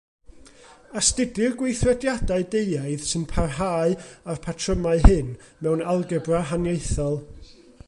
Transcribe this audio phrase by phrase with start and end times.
[1.01, 3.93] Astudir gweithrediadau deuaidd sy'n parhau
[4.33, 5.31] â'r patrymau hyn
[5.67, 7.23] mewn algebra haniaethol.